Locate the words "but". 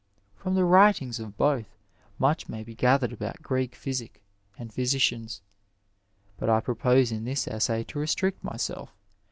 6.39-6.49